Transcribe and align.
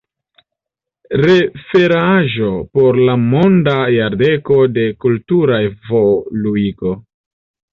Referaĵo 1.25 2.49
por 2.79 2.97
la 3.09 3.17
Monda 3.25 3.75
Jardeko 3.99 4.59
de 4.79 4.87
Kultura 5.07 5.63
Evoluigo. 5.69 6.97